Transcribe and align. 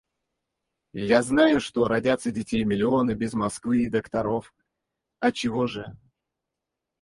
Я 1.03 1.21
знаю, 1.21 1.59
что 1.59 1.87
родятся 1.87 2.31
детей 2.31 2.63
миллионы 2.63 3.13
без 3.13 3.33
Москвы 3.33 3.83
и 3.83 3.87
докторов... 3.87 4.51
отчего 5.19 5.67
же... 5.67 5.95